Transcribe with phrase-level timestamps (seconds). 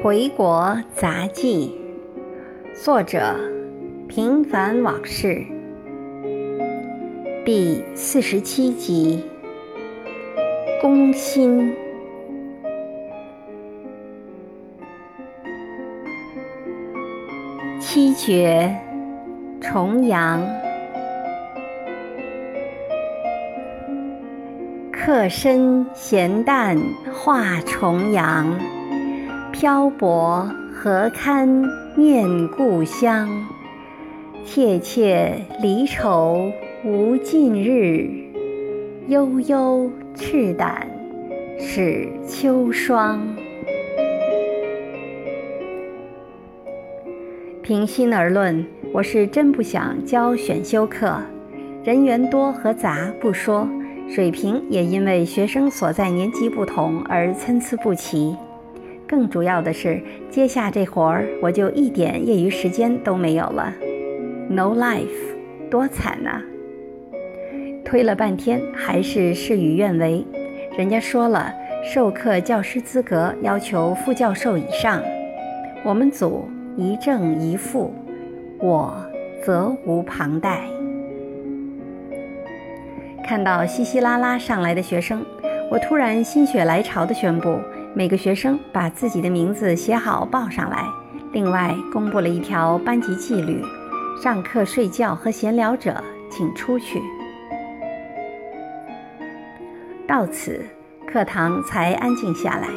[0.02, 1.78] 《回国杂记》，
[2.82, 3.36] 作者：
[4.08, 5.44] 平凡往事，
[7.44, 9.22] 第四十七集。
[10.80, 11.76] 攻心，
[17.78, 18.74] 七绝，
[19.60, 20.40] 重阳，
[24.90, 26.78] 客身闲淡
[27.12, 28.58] 化重阳。
[29.60, 31.62] 漂泊何堪
[31.94, 33.28] 念故乡？
[34.42, 36.50] 切切离愁
[36.82, 38.08] 无尽日，
[39.08, 40.88] 悠悠赤胆
[41.58, 43.20] 始秋霜。
[47.60, 51.20] 平心而论，我是真不想教选修课，
[51.84, 53.68] 人员多和杂不说，
[54.08, 58.34] 水平也因为学生所在年级不同而参差不齐。
[59.10, 63.74] 更主要的是，接下这活儿，我就一点业余时间都没有了
[64.48, 65.08] ，no life，
[65.68, 66.40] 多惨呐！
[67.84, 70.24] 推了半天，还是事与愿违。
[70.78, 75.02] 人家说了，授课教师资格要求副教授以上，
[75.82, 77.92] 我们组一正一负，
[78.60, 78.94] 我
[79.42, 80.60] 责无旁贷。
[83.24, 85.26] 看到稀稀拉拉上来的学生，
[85.68, 87.58] 我突然心血来潮地宣布。
[87.92, 90.86] 每个学生把自己的名字写好报上来。
[91.32, 93.62] 另外，公布了一条班级纪律：
[94.22, 97.00] 上课睡觉和闲聊者请出去。
[100.06, 100.64] 到此，
[101.06, 102.68] 课堂才安静下来。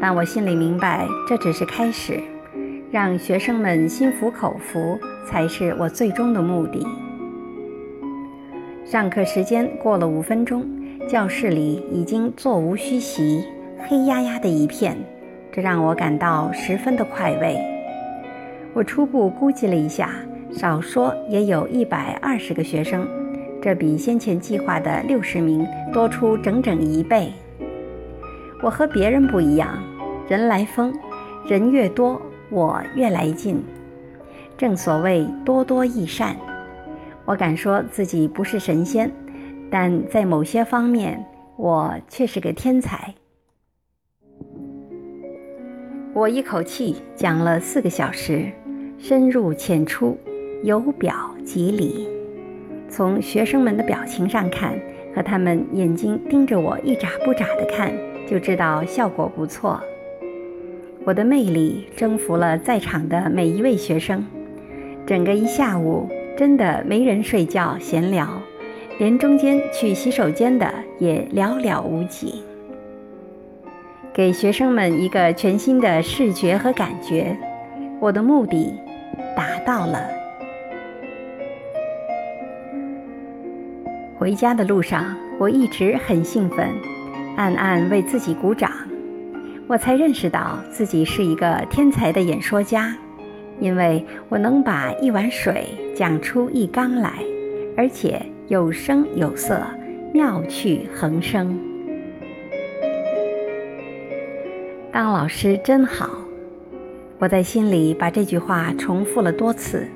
[0.00, 2.20] 但我心里明白，这只是开始，
[2.90, 6.86] 让学生们心服口服才是我最终的目的。
[8.84, 10.66] 上课时间过了五分钟，
[11.08, 13.44] 教室里已经座无虚席。
[13.88, 14.96] 黑压压的一片，
[15.50, 17.58] 这让我感到十分的快慰。
[18.74, 20.10] 我初步估计了一下，
[20.50, 23.06] 少说也有一百二十个学生，
[23.60, 27.32] 这比先前计划的六十名多出整整一倍。
[28.62, 29.82] 我和别人不一样，
[30.28, 30.92] 人来疯，
[31.46, 32.20] 人越多，
[32.50, 33.62] 我越来劲。
[34.56, 36.36] 正所谓多多益善。
[37.24, 39.10] 我敢说自己不是神仙，
[39.70, 41.24] 但在某些方面，
[41.56, 43.12] 我却是个天才。
[46.14, 48.44] 我一口气讲了四个小时，
[48.98, 50.18] 深入浅出，
[50.62, 52.06] 由表及里。
[52.86, 54.78] 从学生们的表情上看，
[55.14, 57.90] 和他们眼睛盯着我一眨不眨地看，
[58.28, 59.80] 就知道效果不错。
[61.04, 64.22] 我的魅力征服了在场的每一位学生。
[65.06, 66.06] 整个一下午，
[66.36, 68.28] 真的没人睡觉闲聊，
[68.98, 72.42] 连中间去洗手间的也寥寥无几。
[74.14, 77.34] 给学生们一个全新的视觉和感觉，
[77.98, 78.78] 我的目的
[79.34, 80.06] 达到了。
[84.18, 86.68] 回家的路上，我一直很兴奋，
[87.36, 88.70] 暗暗为自己鼓掌。
[89.66, 92.94] 我才认识到自己是一个天才的演说家，
[93.60, 97.14] 因为我能把一碗水讲出一缸来，
[97.78, 99.62] 而且有声有色，
[100.12, 101.58] 妙趣横生。
[104.92, 106.10] 当老师真好，
[107.18, 109.88] 我在心里把这句话重复了多次。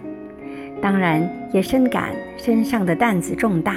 [0.80, 3.74] 当然，也深感身上的担子重大，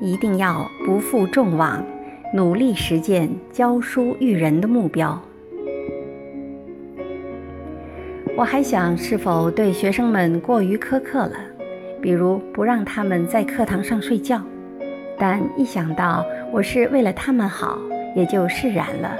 [0.00, 1.84] 一定要不负众望，
[2.32, 5.20] 努力实践教书育人的目标。
[8.36, 11.34] 我还想是否对学生们过于苛刻了，
[12.00, 14.40] 比如不让他们在课堂上睡觉。
[15.18, 17.76] 但一想到我是为了他们好，
[18.14, 19.16] 也就释然了。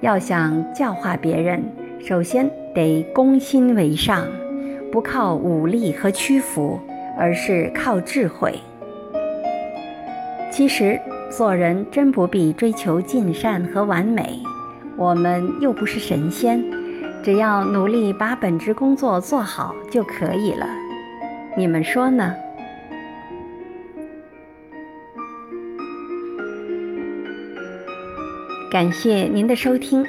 [0.00, 1.62] 要想教化别人，
[2.00, 4.24] 首先得攻心为上，
[4.92, 6.80] 不靠武力和屈服，
[7.18, 8.54] 而是靠智慧。
[10.50, 11.00] 其实
[11.30, 14.40] 做人真不必追求尽善和完美，
[14.96, 16.64] 我们又不是神仙，
[17.22, 20.66] 只要努力把本职工作做好就可以了。
[21.56, 22.34] 你们说呢？
[28.70, 30.04] 感谢您的收听，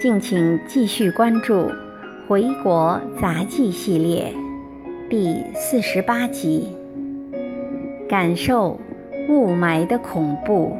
[0.00, 1.54] 敬请继续关注
[2.26, 4.32] 《回国杂技》系列
[5.10, 6.68] 第四十八集，
[8.08, 8.80] 感受
[9.28, 10.74] 雾霾的恐怖。